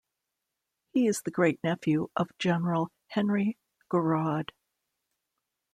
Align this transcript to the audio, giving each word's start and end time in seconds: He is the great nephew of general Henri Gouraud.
He 0.93 1.05
is 1.05 1.21
the 1.21 1.29
great 1.29 1.59
nephew 1.63 2.07
of 2.15 2.35
general 2.39 2.89
Henri 3.09 3.55
Gouraud. 3.87 4.49